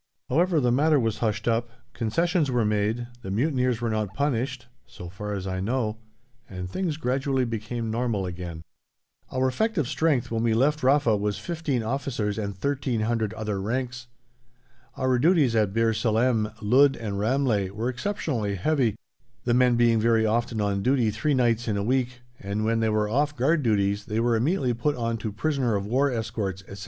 [0.29, 5.09] However, the matter was hushed up, concessions were made, the mutineers were not punished, so
[5.09, 5.99] far as I know,
[6.49, 8.63] and things gradually became normal again.
[9.31, 14.07] Our effective strength when we left Rafa was 15 officers and 1,300 other ranks.
[14.97, 18.95] Our duties at Bir Salem, Ludd, and Ramleh were exceptionally heavy,
[19.43, 22.89] the men being very often on duty three nights in a week, and when they
[22.89, 26.79] were off guard duties they were immediately put on to prisoner of war escorts, etc.